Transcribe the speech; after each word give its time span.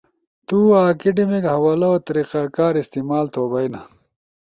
تو 0.47 0.57
اکیڈیمک 0.83 1.43
حوالو 1.53 1.91
طریقہ 2.07 2.41
کار 2.55 2.73
استعمال 2.81 3.25
تھوبئینا 3.33 3.81
ل 3.87 3.87